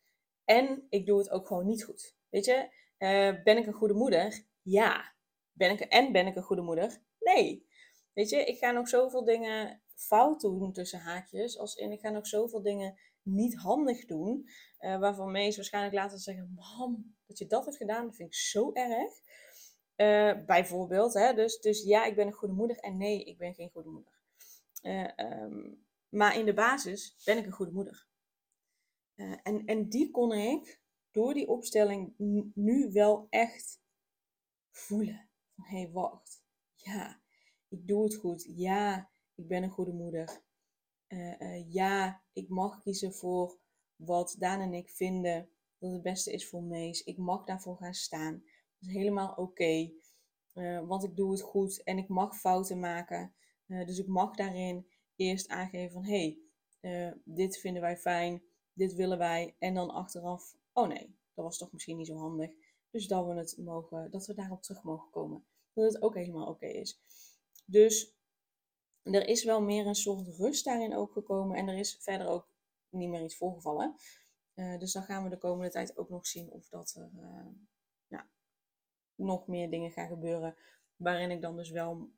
En 0.46 0.86
ik 0.90 1.06
doe 1.06 1.18
het 1.18 1.30
ook 1.30 1.48
gewoon 1.48 1.66
niet 1.66 1.84
goed. 1.84 2.16
Weet 2.30 2.46
je, 2.46 2.70
uh, 2.98 3.44
ben 3.44 3.58
ik 3.58 3.66
een 3.66 3.74
goede 3.74 3.94
moeder? 3.94 4.46
Ja. 4.62 5.14
Ben 5.52 5.72
ik, 5.72 5.80
en 5.80 6.12
ben 6.12 6.28
ik 6.28 6.36
een 6.36 6.44
goede 6.44 6.62
moeder? 6.62 7.02
Nee. 7.20 7.68
Weet 8.14 8.30
je, 8.30 8.46
ik 8.46 8.58
ga 8.58 8.72
nog 8.72 8.88
zoveel 8.88 9.24
dingen 9.24 9.82
fout 9.96 10.42
doen 10.42 10.74
tussen 10.74 11.00
haakjes. 11.00 11.58
Als 11.58 11.76
in, 11.76 11.92
ik 11.92 12.00
ga 12.00 12.10
nog 12.10 12.28
zoveel 12.28 12.62
dingen 12.62 13.00
niet 13.22 13.56
handig 13.56 14.06
doen. 14.06 14.50
Uh, 14.80 15.00
waarvan 15.00 15.32
Mees 15.32 15.56
waarschijnlijk 15.56 15.96
later 15.96 16.20
zeggen, 16.20 16.54
mam, 16.56 17.16
dat 17.26 17.38
je 17.38 17.48
dat 17.48 17.66
hebt 17.66 17.78
gedaan, 17.78 18.06
dat 18.06 18.16
vind 18.16 18.30
ik 18.30 18.36
zo 18.36 18.74
erg. 18.74 19.14
Uh, 20.02 20.46
bijvoorbeeld. 20.46 21.14
Hè? 21.14 21.34
Dus, 21.34 21.60
dus 21.60 21.84
ja, 21.84 22.06
ik 22.06 22.16
ben 22.16 22.28
een 22.28 22.34
goede 22.34 22.54
moeder 22.54 22.78
en 22.78 22.98
nee, 22.98 23.24
ik 23.24 23.38
ben 23.38 23.54
geen 23.54 23.70
goede 23.70 23.90
moeder. 23.90 24.20
Uh, 24.82 25.10
um, 25.18 25.86
maar 26.10 26.38
in 26.38 26.46
de 26.46 26.54
basis 26.54 27.22
ben 27.26 27.38
ik 27.38 27.46
een 27.46 27.52
goede 27.52 27.72
moeder. 27.72 28.08
Uh, 29.16 29.38
en, 29.44 29.66
en 29.66 29.90
die 29.90 30.12
kon 30.12 30.34
ik 30.34 30.82
door 31.12 31.34
die 31.34 31.48
opstelling 31.48 32.14
nu 32.54 32.92
wel 32.92 33.28
echt 33.30 33.82
voelen. 34.72 35.30
Hé, 35.56 35.78
hey, 35.78 35.92
wacht. 35.92 36.44
Ja, 36.76 37.22
ik 37.68 37.88
doe 37.88 38.04
het 38.04 38.16
goed. 38.16 38.44
Ja, 38.56 39.12
ik 39.36 39.48
ben 39.48 39.64
een 39.64 39.70
goede 39.70 39.94
moeder. 39.94 40.42
ja, 41.68 42.24
ik 42.34 42.50
mag 42.50 42.82
kiezen 42.82 43.14
voor 43.14 43.60
wat 43.96 44.36
Daan 44.40 44.62
en 44.62 44.74
ik 44.74 44.90
vinden 44.90 45.50
dat 45.78 45.92
het 45.92 46.02
beste 46.02 46.32
is 46.32 46.48
voor 46.48 46.64
Mees. 46.64 47.04
Ik 47.04 47.18
mag 47.18 47.46
daarvoor 47.46 47.78
gaan 47.78 47.94
staan. 47.94 48.44
Is 48.80 48.88
helemaal 48.88 49.34
oké. 49.34 49.92
Eh, 50.54 50.88
want 50.88 51.04
ik 51.04 51.16
doe 51.16 51.32
het 51.32 51.42
goed 51.42 51.84
en 51.84 51.98
ik 51.98 52.08
mag 52.08 52.40
fouten 52.40 52.80
maken. 52.80 53.34
Uh, 53.68 53.86
dus 53.86 53.98
ik 53.98 54.08
mag 54.08 54.36
daarin 54.36 54.88
eerst 55.16 55.48
aangeven 55.48 55.92
van 55.92 56.04
hé, 56.04 56.40
hey, 56.82 57.08
uh, 57.08 57.14
dit 57.24 57.58
vinden 57.58 57.82
wij 57.82 57.98
fijn, 57.98 58.44
dit 58.74 58.94
willen 58.94 59.18
wij. 59.18 59.56
En 59.60 59.74
dan 59.74 59.90
achteraf, 59.90 60.58
oh 60.74 60.88
nee, 60.88 61.16
dat 61.34 61.46
was 61.46 61.58
toch 61.58 61.72
misschien 61.72 61.98
niet 61.98 62.08
zo 62.08 62.18
handig. 62.18 62.52
Dus 62.90 63.08
dat 63.08 63.26
we, 63.26 63.34
het 63.34 63.58
mogen, 63.58 64.12
dat 64.12 64.26
we 64.26 64.34
daarop 64.34 64.62
terug 64.62 64.84
mogen 64.84 65.10
komen. 65.10 65.46
Dat 65.74 65.94
het 65.94 66.02
ook 66.02 66.16
helemaal 66.16 66.48
oké 66.48 66.66
is. 66.66 67.02
Dus 67.66 68.14
er 69.02 69.28
is 69.28 69.44
wel 69.44 69.62
meer 69.62 69.88
een 69.88 69.96
soort 69.96 70.28
rust 70.38 70.66
daarin 70.66 70.96
ook 70.96 71.12
gekomen. 71.12 71.58
En 71.58 71.68
er 71.68 71.78
is 71.78 71.98
verder 72.00 72.28
ook 72.28 72.48
niet 72.90 73.10
meer 73.10 73.24
iets 73.24 73.38
voorgevallen. 73.38 73.96
dus 74.54 74.92
dan 74.92 75.04
gaan 75.04 75.24
we 75.24 75.30
de 75.30 75.38
komende 75.38 75.72
tijd 75.72 75.98
ook 75.98 76.10
nog 76.10 76.28
zien 76.28 76.52
of 76.52 76.70
dat 76.70 76.96
er 76.96 77.12
nog 79.20 79.48
meer 79.48 79.70
dingen 79.70 79.92
gaan 79.92 80.08
gebeuren. 80.08 80.56
Waarin 80.96 81.32
ik 81.32 81.42
dan 81.42 81.56
dus 81.56 81.70
wel 81.70 82.10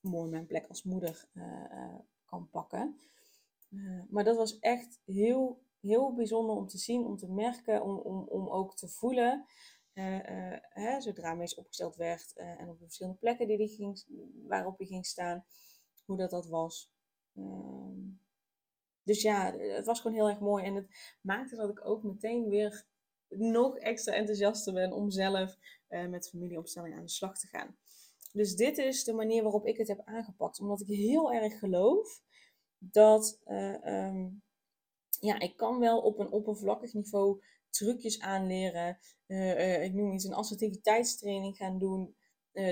mooi 0.00 0.30
mijn 0.30 0.46
plek 0.46 0.66
als 0.68 0.82
moeder 0.82 1.28
uh, 1.34 1.44
uh, 1.72 1.94
kan 2.24 2.48
pakken. 2.50 3.00
Uh, 3.70 4.02
maar 4.08 4.24
dat 4.24 4.36
was 4.36 4.58
echt 4.58 5.00
heel, 5.04 5.62
heel 5.80 6.14
bijzonder 6.14 6.56
om 6.56 6.66
te 6.66 6.78
zien, 6.78 7.04
om 7.04 7.16
te 7.16 7.30
merken, 7.30 7.82
om, 7.82 7.96
om, 7.96 8.28
om 8.28 8.48
ook 8.48 8.76
te 8.76 8.88
voelen. 8.88 9.46
Hè, 9.92 11.00
zodra 11.00 11.34
Mees 11.34 11.54
opgesteld 11.54 11.96
werd 11.96 12.32
en 12.36 12.68
op 12.68 12.78
de 12.78 12.84
verschillende 12.84 13.18
plekken 13.18 13.46
die 13.46 13.56
die 13.56 13.68
ging, 13.68 14.04
waarop 14.46 14.78
hij 14.78 14.86
ging 14.86 15.06
staan, 15.06 15.44
hoe 16.04 16.16
dat 16.16 16.30
dat 16.30 16.46
was. 16.46 16.92
Ehm, 17.34 18.00
dus 19.02 19.22
ja, 19.22 19.56
het 19.56 19.86
was 19.86 20.00
gewoon 20.00 20.16
heel 20.16 20.28
erg 20.28 20.40
mooi. 20.40 20.64
En 20.64 20.74
het 20.74 21.16
maakte 21.20 21.56
dat 21.56 21.70
ik 21.70 21.86
ook 21.86 22.02
meteen 22.02 22.48
weer 22.48 22.86
nog 23.28 23.78
extra 23.78 24.12
enthousiaster 24.12 24.72
ben 24.72 24.92
om 24.92 25.10
zelf 25.10 25.58
uh, 25.96 26.08
met 26.08 26.28
familieopstelling 26.28 26.94
aan 26.94 27.02
de 27.02 27.08
slag 27.08 27.38
te 27.38 27.46
gaan. 27.46 27.76
Dus 28.32 28.54
dit 28.54 28.78
is 28.78 29.04
de 29.04 29.12
manier 29.12 29.42
waarop 29.42 29.66
ik 29.66 29.76
het 29.76 29.88
heb 29.88 30.00
aangepakt. 30.04 30.60
Omdat 30.60 30.80
ik 30.80 30.86
heel 30.86 31.32
erg 31.32 31.58
geloof 31.58 32.22
dat 32.78 33.40
uh, 33.46 34.06
um, 34.06 34.42
ja, 35.20 35.38
ik 35.38 35.56
kan 35.56 35.78
wel 35.78 36.00
op 36.00 36.18
een 36.18 36.30
oppervlakkig 36.30 36.92
niveau 36.92 37.42
trucjes 37.70 38.20
aanleren. 38.20 38.98
Uh, 39.26 39.84
ik 39.84 39.92
noem 39.92 40.12
iets 40.12 40.24
een 40.24 40.34
assertiviteitstraining 40.34 41.56
gaan 41.56 41.78
doen. 41.78 42.16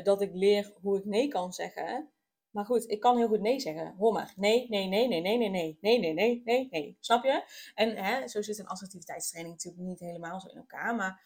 dat 0.03 0.21
ik 0.21 0.35
leer 0.35 0.75
hoe 0.81 0.99
ik 0.99 1.05
nee 1.05 1.29
kan 1.29 1.53
zeggen. 1.53 2.15
Maar 2.55 2.65
goed, 2.65 2.91
ik 2.91 3.01
kan 3.01 3.17
heel 3.17 3.29
goed 3.29 3.41
nee 3.41 3.61
zeggen. 3.61 3.95
Hoor 3.99 4.13
maar. 4.13 4.33
Nee, 4.37 4.69
nee, 4.69 4.89
nee, 4.89 5.09
nee, 5.09 5.21
nee, 5.21 5.39
nee, 5.39 5.51
nee, 5.51 5.79
nee, 5.81 6.01
nee, 6.01 6.15
nee, 6.15 6.43
nee, 6.45 6.69
nee. 6.71 6.97
Snap 7.01 7.25
je? 7.25 7.45
En 7.75 7.97
hè, 7.97 8.29
zo 8.29 8.43
zit 8.43 8.59
een 8.59 8.67
assertiviteitstraining 8.67 9.55
natuurlijk 9.55 9.85
niet 9.85 10.01
helemaal 10.01 10.41
zo 10.41 10.49
in 10.49 10.57
elkaar. 10.57 10.95
Maar 10.95 11.23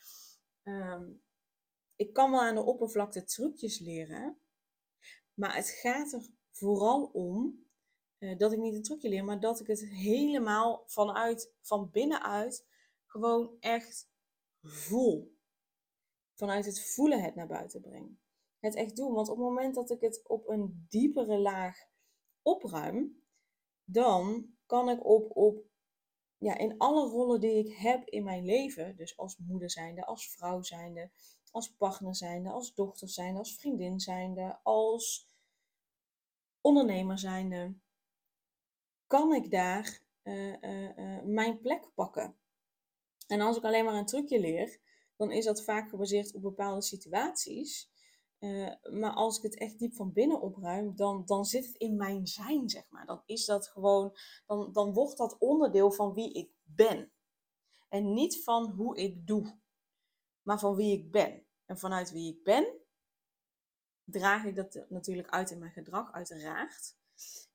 um, 0.65 1.23
ik 1.99 2.13
kan 2.13 2.31
wel 2.31 2.41
aan 2.41 2.55
de 2.55 2.65
oppervlakte 2.65 3.25
trucjes 3.25 3.79
leren. 3.79 4.41
Maar 5.35 5.55
het 5.55 5.69
gaat 5.69 6.13
er 6.13 6.29
vooral 6.51 7.05
om 7.05 7.67
uh, 8.19 8.39
dat 8.39 8.53
ik 8.53 8.59
niet 8.59 8.75
een 8.75 8.83
trucje 8.83 9.09
leer, 9.09 9.25
maar 9.25 9.41
dat 9.41 9.61
ik 9.61 9.67
het 9.67 9.85
helemaal 9.85 10.83
vanuit, 10.87 11.55
van 11.61 11.91
binnenuit, 11.91 12.67
gewoon 13.05 13.57
echt 13.61 14.11
voel. 14.63 15.37
Vanuit 16.35 16.65
het 16.65 16.81
voelen 16.95 17.23
het 17.23 17.35
naar 17.35 17.47
buiten 17.47 17.81
breng 17.81 18.19
het 18.61 18.75
echt 18.75 18.97
doen. 18.97 19.13
Want 19.13 19.29
op 19.29 19.37
het 19.37 19.47
moment 19.47 19.75
dat 19.75 19.91
ik 19.91 20.01
het 20.01 20.29
op 20.29 20.49
een 20.49 20.87
diepere 20.89 21.39
laag 21.39 21.79
opruim, 22.43 23.23
dan 23.85 24.47
kan 24.67 24.89
ik 24.89 25.05
op, 25.05 25.37
op 25.37 25.67
ja, 26.37 26.59
in 26.59 26.79
alle 26.79 27.09
rollen 27.09 27.41
die 27.41 27.67
ik 27.67 27.77
heb 27.77 28.09
in 28.09 28.25
mijn 28.25 28.45
leven, 28.45 28.97
dus 28.97 29.17
als 29.17 29.39
moeder 29.39 29.71
zijnde, 29.71 30.05
als 30.05 30.31
vrouw 30.31 30.63
zijnde, 30.63 31.11
als 31.53 31.75
partner 31.75 32.15
zijnde, 32.15 32.51
als 32.51 32.75
dochter 32.75 33.09
zijnde, 33.09 33.39
als 33.39 33.57
vriendin 33.57 34.01
zijnde, 34.01 34.59
als 34.63 35.29
ondernemer 36.61 37.19
zijnde, 37.19 37.75
kan 39.07 39.35
ik 39.35 39.51
daar 39.51 40.01
uh, 40.23 40.63
uh, 40.63 40.97
uh, 40.97 41.23
mijn 41.23 41.61
plek 41.61 41.91
pakken. 41.95 42.37
En 43.27 43.41
als 43.41 43.57
ik 43.57 43.65
alleen 43.65 43.85
maar 43.85 43.95
een 43.95 44.07
trucje 44.07 44.41
leer, 44.41 44.81
dan 45.17 45.31
is 45.31 45.45
dat 45.45 45.65
vaak 45.65 45.89
gebaseerd 45.89 46.35
op 46.35 46.43
bepaalde 46.43 46.83
situaties. 46.83 47.91
Maar 48.91 49.13
als 49.13 49.37
ik 49.37 49.43
het 49.43 49.59
echt 49.59 49.79
diep 49.79 49.95
van 49.95 50.13
binnen 50.13 50.41
opruim, 50.41 50.97
dan, 50.97 51.23
dan 51.27 51.45
zit 51.45 51.67
het 51.67 51.77
in 51.77 51.97
mijn 51.97 52.27
zijn, 52.27 52.69
zeg 52.69 52.91
maar. 52.91 53.07
Dan 53.07 53.23
is 53.27 53.45
dat 53.45 53.69
gewoon, 53.69 54.17
dan, 54.47 54.73
dan 54.73 54.93
wordt 54.93 55.17
dat 55.17 55.39
onderdeel 55.39 55.93
van 55.93 56.15
wie 56.15 56.33
ik 56.33 56.51
ben. 56.63 57.13
En 57.89 58.13
niet 58.13 58.43
van 58.45 58.71
hoe 58.71 58.97
ik 58.97 59.27
doe, 59.27 59.59
maar 60.49 60.59
van 60.59 60.75
wie 60.75 60.99
ik 60.99 61.11
ben. 61.11 61.47
En 61.65 61.79
vanuit 61.79 62.11
wie 62.11 62.35
ik 62.35 62.43
ben, 62.43 62.67
draag 64.05 64.45
ik 64.45 64.57
dat 64.57 64.85
natuurlijk 64.89 65.29
uit 65.29 65.51
in 65.51 65.59
mijn 65.59 65.73
gedrag, 65.73 66.13
uiteraard. 66.13 66.97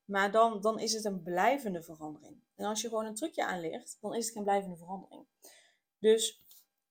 Maar 0.06 0.32
dan, 0.32 0.62
dan 0.62 0.80
is 0.80 0.94
het 0.94 1.06
een 1.06 1.24
blijvende 1.24 1.84
verandering. 1.84 2.44
En 2.56 2.66
als 2.66 2.82
je 2.82 2.88
gewoon 2.88 3.06
een 3.06 3.16
trucje 3.16 3.46
aanleert, 3.46 3.98
dan 4.02 4.16
is 4.16 4.26
het 4.26 4.34
geen 4.34 4.44
blijvende 4.44 4.78
verandering. 4.78 5.28
Dus 6.00 6.44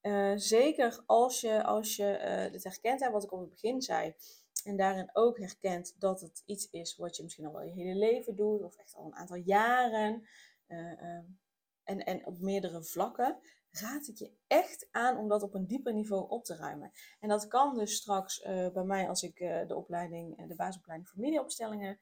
uh, 0.02 0.32
zeker 0.37 1.02
als 1.06 1.40
je, 1.40 1.64
als 1.64 1.97
je 1.97 2.44
uh, 2.47 2.52
dit 2.52 2.64
herkent, 2.64 3.00
hè, 3.00 3.11
wat 3.11 3.25
ik 3.25 3.32
op 3.32 3.40
het 3.40 3.50
begin 3.50 3.82
zei, 3.82 4.14
en 4.64 4.76
daarin 4.76 5.11
ook 5.12 5.38
herkent 5.38 6.00
dat 6.00 6.21
het 6.21 6.42
iets 6.47 6.71
is 6.71 6.97
wat 6.97 7.16
je 7.16 7.23
misschien 7.23 7.47
al 7.47 7.52
wel 7.52 7.62
je 7.62 7.73
hele 7.73 7.99
leven 7.99 8.37
doet, 8.37 8.62
of 8.62 8.76
echt 8.76 8.94
al 8.94 9.06
een 9.06 9.14
aantal 9.14 9.37
jaren, 9.37 10.26
uh, 10.68 11.18
en, 11.82 12.04
en 12.04 12.26
op 12.26 12.38
meerdere 12.38 12.82
vlakken, 12.85 13.38
raad 13.73 14.09
ik 14.09 14.17
je 14.17 14.33
echt 14.47 14.88
aan 14.91 15.17
om 15.17 15.29
dat 15.29 15.43
op 15.43 15.55
een 15.55 15.67
dieper 15.67 15.95
niveau 15.95 16.29
op 16.29 16.45
te 16.45 16.57
ruimen. 16.57 16.93
En 17.21 17.29
dat 17.29 17.47
kan 17.47 17.75
dus 17.75 17.95
straks 17.95 18.43
bij 18.73 18.85
mij 18.85 19.09
als 19.09 19.23
ik 19.23 19.37
de 19.38 19.75
opleiding, 19.76 20.49
de 20.49 20.55
basisopleiding 20.55 21.11
familieopstellingen 21.11 22.00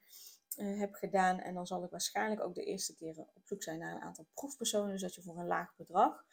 heb 0.56 0.94
gedaan. 0.94 1.38
En 1.38 1.54
dan 1.54 1.66
zal 1.66 1.84
ik 1.84 1.90
waarschijnlijk 1.90 2.40
ook 2.40 2.54
de 2.54 2.64
eerste 2.64 2.94
keren 2.94 3.28
op 3.34 3.46
zoek 3.46 3.62
zijn 3.62 3.78
naar 3.78 3.94
een 3.94 4.02
aantal 4.02 4.26
proefpersonen, 4.34 4.90
dus 4.90 5.00
dat 5.00 5.14
je 5.14 5.22
voor 5.22 5.38
een 5.38 5.46
laag 5.46 5.76
bedrag 5.76 6.24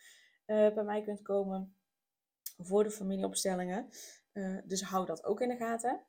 bij 0.46 0.84
mij 0.84 1.03
kunt 1.03 1.22
komen 1.22 1.75
voor 2.58 2.84
de 2.84 2.91
familieopstellingen. 2.91 3.89
Dus 4.65 4.82
hou 4.82 5.06
dat 5.06 5.24
ook 5.24 5.41
in 5.41 5.50
de 5.50 5.56
gaten. 5.56 6.06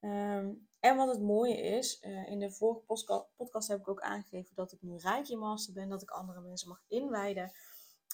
Um, 0.00 0.68
en 0.80 0.96
wat 0.96 1.08
het 1.08 1.20
mooie 1.20 1.56
is, 1.56 2.00
in 2.00 2.38
de 2.38 2.52
vorige 2.52 2.80
podcast 3.36 3.68
heb 3.68 3.78
ik 3.78 3.88
ook 3.88 4.00
aangegeven 4.00 4.54
dat 4.54 4.72
ik 4.72 4.82
nu 4.82 4.96
Reiki 4.96 5.36
Master 5.36 5.74
ben, 5.74 5.88
dat 5.88 6.02
ik 6.02 6.10
andere 6.10 6.40
mensen 6.40 6.68
mag 6.68 6.82
inwijden 6.88 7.52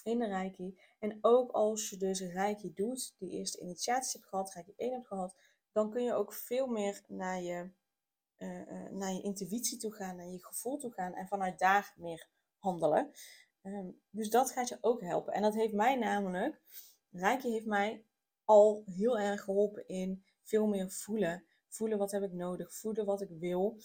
in 0.02 0.18
de 0.18 0.26
Reiki. 0.26 0.80
En 0.99 1.18
ook 1.21 1.50
als 1.50 1.90
je 1.90 1.97
dus 1.97 2.21
Reiki 2.21 2.73
doet, 2.75 3.14
die 3.18 3.30
eerste 3.30 3.61
initiaties 3.61 4.12
hebt 4.12 4.26
gehad, 4.26 4.54
Reiki 4.54 4.73
1 4.76 4.92
hebt 4.92 5.06
gehad, 5.06 5.37
dan 5.73 5.90
kun 5.90 6.02
je 6.02 6.14
ook 6.14 6.32
veel 6.32 6.66
meer 6.66 7.02
naar 7.06 7.40
je, 7.40 7.71
naar 8.90 9.12
je 9.12 9.23
intuïtie 9.23 9.78
toe 9.78 9.92
gaan, 9.92 10.16
naar 10.16 10.26
je 10.26 10.44
gevoel 10.44 10.78
toe 10.78 10.92
gaan 10.92 11.14
en 11.14 11.26
vanuit 11.26 11.59
daar 11.59 11.94
meer 11.97 12.28
handelen. 12.59 13.11
Ehm, 13.62 13.90
dus 14.11 14.30
dat 14.30 14.50
gaat 14.50 14.68
je 14.68 14.78
ook 14.80 15.00
helpen. 15.00 15.32
En 15.32 15.42
dat 15.42 15.54
heeft 15.54 15.73
mij 15.73 15.97
namelijk, 15.97 16.62
Rijkje 17.11 17.50
heeft 17.50 17.66
mij 17.66 18.04
al 18.44 18.82
heel 18.87 19.18
erg 19.18 19.42
geholpen 19.42 19.88
in 19.88 20.25
veel 20.42 20.66
meer 20.66 20.90
voelen. 20.90 21.44
Voelen 21.68 21.99
wat 21.99 22.11
heb 22.11 22.23
ik 22.23 22.32
nodig, 22.32 22.75
voelen 22.75 23.04
wat 23.04 23.21
ik 23.21 23.30
wil. 23.30 23.80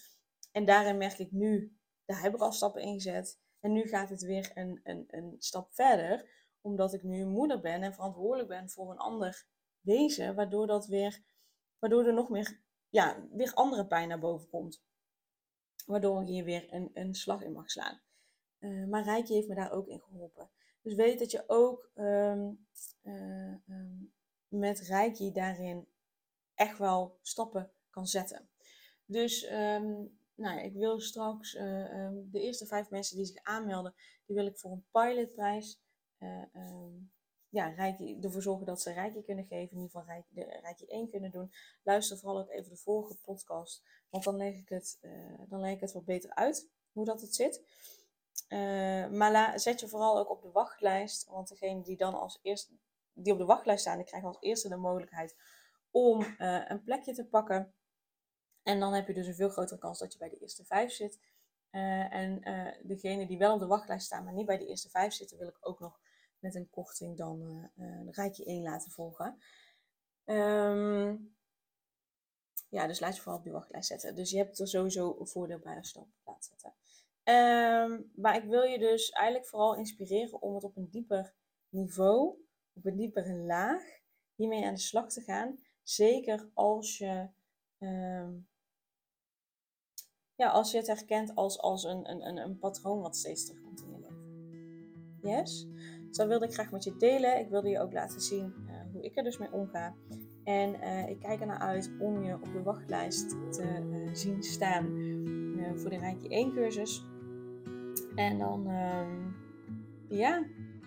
En 0.51 0.65
daarin 0.65 0.97
merk 0.97 1.19
ik 1.19 1.31
nu, 1.31 1.77
daar 2.05 2.21
heb 2.21 2.33
ik 2.33 2.41
al 2.41 2.51
stappen 2.51 2.81
in 2.81 2.93
gezet. 2.93 3.39
En 3.59 3.71
nu 3.71 3.87
gaat 3.87 4.09
het 4.09 4.21
weer 4.21 4.51
een, 4.53 4.79
een, 4.83 5.05
een 5.07 5.35
stap 5.39 5.73
verder, 5.73 6.29
omdat 6.61 6.93
ik 6.93 7.03
nu 7.03 7.25
moeder 7.25 7.59
ben 7.59 7.81
en 7.81 7.93
verantwoordelijk 7.93 8.49
ben 8.49 8.69
voor 8.69 8.91
een 8.91 8.97
ander 8.97 9.45
wezen, 9.81 10.35
waardoor, 10.35 10.67
dat 10.67 10.87
weer, 10.87 11.23
waardoor 11.79 12.05
er 12.05 12.13
nog 12.13 12.29
meer, 12.29 12.61
ja, 12.89 13.27
weer 13.31 13.53
andere 13.53 13.87
pijn 13.87 14.07
naar 14.07 14.19
boven 14.19 14.49
komt. 14.49 14.83
Waardoor 15.85 16.21
je 16.21 16.31
hier 16.31 16.43
weer 16.43 16.73
een, 16.73 16.91
een 16.93 17.13
slag 17.13 17.41
in 17.41 17.51
mag 17.51 17.71
slaan. 17.71 18.01
Uh, 18.59 18.87
maar 18.87 19.03
Rijkje 19.03 19.33
heeft 19.33 19.47
me 19.47 19.55
daar 19.55 19.71
ook 19.71 19.87
in 19.87 20.01
geholpen. 20.01 20.49
Dus 20.81 20.93
weet 20.95 21.19
dat 21.19 21.31
je 21.31 21.43
ook 21.47 21.91
um, 21.95 22.67
uh, 23.03 23.55
um, 23.67 24.13
met 24.47 24.79
Rijkje 24.79 25.31
daarin 25.31 25.87
echt 26.55 26.77
wel 26.77 27.19
stappen 27.21 27.71
kan 27.89 28.07
zetten. 28.07 28.49
Dus 29.05 29.51
um, 29.51 30.19
nou, 30.37 30.59
ik 30.59 30.73
wil 30.73 30.99
straks 30.99 31.53
uh, 31.53 31.61
de 32.31 32.39
eerste 32.39 32.65
vijf 32.65 32.89
mensen 32.89 33.17
die 33.17 33.25
zich 33.25 33.43
aanmelden, 33.43 33.93
die 34.25 34.35
wil 34.35 34.45
ik 34.45 34.57
voor 34.57 34.71
een 34.71 34.85
pilotprijs 34.91 35.81
ja, 37.49 37.67
Rijkje, 37.67 38.17
ervoor 38.21 38.41
zorgen 38.41 38.65
dat 38.65 38.81
ze 38.81 38.91
Rijkje 38.93 39.23
kunnen 39.23 39.45
geven. 39.45 39.77
In 39.77 39.81
ieder 39.81 39.89
geval 39.89 40.05
Rijkje, 40.05 40.33
de 40.33 40.59
Rijkje 40.61 40.87
1 40.87 41.09
kunnen 41.09 41.31
doen. 41.31 41.51
Luister 41.83 42.17
vooral 42.17 42.39
ook 42.39 42.49
even 42.49 42.69
de 42.69 42.77
vorige 42.77 43.15
podcast. 43.21 43.83
Want 44.09 44.23
dan 44.23 44.35
leg 44.35 44.55
ik 44.55 44.69
het, 44.69 44.99
dan 45.49 45.59
leg 45.59 45.79
het 45.79 45.91
wat 45.91 46.05
beter 46.05 46.29
uit 46.29 46.69
hoe 46.91 47.05
dat 47.05 47.21
het 47.21 47.35
zit. 47.35 47.61
Uh, 48.49 49.07
maar 49.07 49.59
zet 49.59 49.79
je 49.79 49.87
vooral 49.87 50.17
ook 50.17 50.29
op 50.29 50.41
de 50.41 50.51
wachtlijst. 50.51 51.25
Want 51.25 51.47
degene 51.47 51.81
die 51.81 51.97
dan 51.97 52.13
als 52.13 52.39
eerste 52.41 52.73
die 53.13 53.33
op 53.33 53.39
de 53.39 53.45
wachtlijst 53.45 53.81
staan, 53.81 53.97
die 53.97 54.05
krijgen 54.05 54.27
als 54.27 54.37
eerste 54.39 54.69
de 54.69 54.75
mogelijkheid 54.75 55.35
om 55.91 56.21
uh, 56.21 56.69
een 56.69 56.83
plekje 56.83 57.13
te 57.13 57.25
pakken. 57.25 57.73
En 58.67 58.79
dan 58.79 58.93
heb 58.93 59.07
je 59.07 59.13
dus 59.13 59.27
een 59.27 59.35
veel 59.35 59.49
grotere 59.49 59.79
kans 59.79 59.99
dat 59.99 60.13
je 60.13 60.19
bij 60.19 60.29
de 60.29 60.37
eerste 60.37 60.65
vijf 60.65 60.91
zit. 60.91 61.19
Uh, 61.71 62.13
en 62.13 62.41
degene 62.83 63.27
die 63.27 63.37
wel 63.37 63.53
op 63.53 63.59
de 63.59 63.67
wachtlijst 63.67 64.05
staan, 64.05 64.23
maar 64.23 64.33
niet 64.33 64.45
bij 64.45 64.57
de 64.57 64.67
eerste 64.67 64.89
vijf 64.89 65.13
zitten, 65.13 65.37
wil 65.37 65.47
ik 65.47 65.57
ook 65.59 65.79
nog 65.79 65.99
met 66.39 66.55
een 66.55 66.69
korting 66.69 67.17
dan 67.17 67.69
een 67.75 68.11
rijtje 68.11 68.45
1 68.45 68.63
laten 68.63 68.91
volgen. 68.91 69.37
Um, 70.25 71.35
ja, 72.69 72.87
dus 72.87 72.99
laat 72.99 73.15
je 73.15 73.21
vooral 73.21 73.37
op 73.37 73.43
die 73.43 73.53
wachtlijst 73.53 73.87
zetten. 73.87 74.15
Dus 74.15 74.31
je 74.31 74.37
hebt 74.37 74.59
er 74.59 74.67
sowieso 74.67 75.17
een 75.19 75.27
voordeel 75.27 75.59
bij 75.59 75.75
als 75.75 75.91
je 75.91 75.99
op 76.23 76.37
zetten. 76.39 76.73
Um, 77.23 78.11
maar 78.15 78.35
ik 78.35 78.43
wil 78.43 78.63
je 78.63 78.79
dus 78.79 79.09
eigenlijk 79.09 79.49
vooral 79.49 79.75
inspireren 79.75 80.41
om 80.41 80.55
het 80.55 80.63
op 80.63 80.77
een 80.77 80.89
dieper 80.89 81.33
niveau, 81.69 82.35
op 82.73 82.85
een 82.85 82.95
diepere 82.95 83.33
laag, 83.33 83.83
hiermee 84.35 84.65
aan 84.65 84.73
de 84.73 84.79
slag 84.79 85.09
te 85.09 85.21
gaan. 85.21 85.59
Zeker 85.83 86.49
als 86.53 86.97
je, 86.97 87.29
um, 87.79 88.47
ja, 90.37 90.49
als 90.49 90.71
je 90.71 90.77
het 90.77 90.87
herkent 90.87 91.35
als, 91.35 91.59
als 91.59 91.83
een, 91.83 92.11
een, 92.11 92.37
een, 92.37 92.59
patroon 92.59 93.01
wat 93.01 93.15
steeds 93.15 93.45
terugkomt 93.45 93.81
in 93.81 93.91
je 93.91 93.99
leven. 93.99 94.15
Yes? 95.21 95.67
Dus 96.07 96.17
dat 96.17 96.27
wilde 96.27 96.45
ik 96.45 96.53
graag 96.53 96.71
met 96.71 96.83
je 96.83 96.95
delen. 96.97 97.39
Ik 97.39 97.49
wilde 97.49 97.69
je 97.69 97.79
ook 97.79 97.93
laten 97.93 98.21
zien 98.21 98.53
uh, 98.65 98.73
hoe 98.91 99.01
ik 99.01 99.17
er 99.17 99.23
dus 99.23 99.37
mee 99.37 99.51
omga. 99.51 99.95
En 100.43 100.75
uh, 100.75 101.09
ik 101.09 101.19
kijk 101.19 101.41
er 101.41 101.47
naar 101.47 101.59
uit 101.59 101.91
om 101.99 102.23
je 102.23 102.33
op 102.33 102.53
de 102.53 102.63
wachtlijst 102.63 103.29
te 103.29 103.83
uh, 103.91 104.13
zien 104.13 104.43
staan 104.43 105.15
voor 105.75 105.89
de 105.89 105.97
Rijkje 105.97 106.29
1 106.29 106.53
cursus. 106.53 107.05
En 108.15 108.37
dan, 108.37 108.67
uh, 108.67 109.07
ja, 110.19 110.45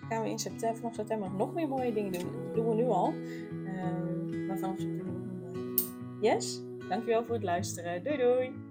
gaan 0.09 0.23
we 0.23 0.29
in 0.29 0.39
september, 0.39 0.77
vanaf 0.77 0.95
september 0.95 1.31
nog 1.31 1.53
meer 1.53 1.67
mooie 1.67 1.93
dingen 1.93 2.11
doen. 2.11 2.31
Dat 2.31 2.55
doen 2.55 2.69
we 2.69 2.75
nu 2.75 2.85
al. 2.85 3.13
Uh, 3.13 4.47
maar 4.47 4.57
vanaf 4.57 4.79
september. 4.79 5.21
Yes, 6.21 6.61
dankjewel 6.89 7.23
voor 7.23 7.35
het 7.35 7.43
luisteren. 7.43 8.03
Doei 8.03 8.17
doei! 8.17 8.70